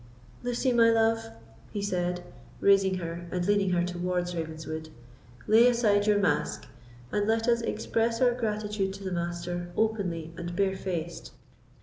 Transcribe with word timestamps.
"Lucy, 0.41 0.73
my 0.73 0.89
love," 0.89 1.29
he 1.71 1.79
said, 1.79 2.23
raising 2.59 2.95
her 2.95 3.27
and 3.31 3.45
leading 3.45 3.69
her 3.69 3.83
towards 3.83 4.35
Ravenswood, 4.35 4.89
"lay 5.45 5.67
aside 5.67 6.07
your 6.07 6.17
mask, 6.17 6.65
and 7.11 7.27
let 7.27 7.47
us 7.47 7.61
express 7.61 8.19
our 8.19 8.33
gratitude 8.33 8.93
to 8.95 9.03
the 9.03 9.11
Master 9.11 9.71
openly 9.77 10.33
and 10.37 10.55
barefaced." 10.55 11.33